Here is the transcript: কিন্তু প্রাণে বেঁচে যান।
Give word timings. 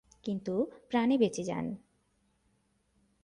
কিন্তু 0.23 0.53
প্রাণে 0.89 1.15
বেঁচে 1.17 1.43
যান। 1.43 1.65